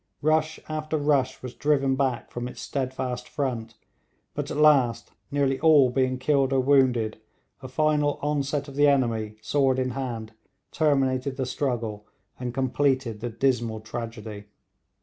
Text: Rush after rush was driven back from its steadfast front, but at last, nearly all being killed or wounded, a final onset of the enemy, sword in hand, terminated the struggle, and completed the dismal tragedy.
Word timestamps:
Rush 0.23 0.59
after 0.67 0.97
rush 0.97 1.43
was 1.43 1.53
driven 1.53 1.95
back 1.95 2.31
from 2.31 2.47
its 2.47 2.59
steadfast 2.59 3.29
front, 3.29 3.75
but 4.33 4.49
at 4.49 4.57
last, 4.57 5.11
nearly 5.29 5.59
all 5.59 5.91
being 5.91 6.17
killed 6.17 6.51
or 6.51 6.59
wounded, 6.59 7.21
a 7.61 7.67
final 7.67 8.17
onset 8.23 8.67
of 8.67 8.73
the 8.75 8.87
enemy, 8.87 9.35
sword 9.43 9.77
in 9.77 9.91
hand, 9.91 10.33
terminated 10.71 11.37
the 11.37 11.45
struggle, 11.45 12.07
and 12.39 12.51
completed 12.51 13.19
the 13.19 13.29
dismal 13.29 13.79
tragedy. 13.79 14.45